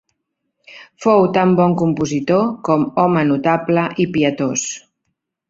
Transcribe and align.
Fou 1.03 1.27
tan 1.35 1.51
bon 1.59 1.75
compositor 1.81 2.47
com 2.69 2.87
home 3.05 3.27
notable 3.33 3.85
i 4.07 4.09
pietós. 4.17 4.67